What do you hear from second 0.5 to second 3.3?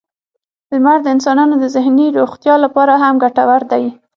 •لمر د انسانانو د ذهني روغتیا لپاره هم